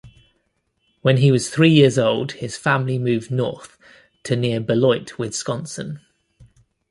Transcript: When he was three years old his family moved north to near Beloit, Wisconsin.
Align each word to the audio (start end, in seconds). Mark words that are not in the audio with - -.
When 1.03 1.17
he 1.17 1.31
was 1.31 1.51
three 1.51 1.69
years 1.69 1.99
old 1.99 2.31
his 2.31 2.57
family 2.57 2.97
moved 2.97 3.29
north 3.29 3.77
to 4.23 4.35
near 4.35 4.59
Beloit, 4.59 5.19
Wisconsin. 5.19 5.99